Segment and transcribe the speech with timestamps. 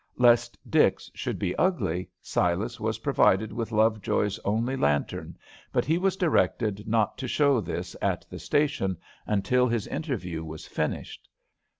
[0.17, 5.37] Lest Dix should be ugly, Silas was provided with Lovejoy's only lantern,
[5.71, 10.65] but he was directed not to show this at the station until his interview was
[10.65, 11.29] finished.